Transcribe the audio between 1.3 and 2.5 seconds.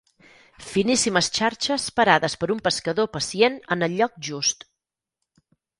xarxes parades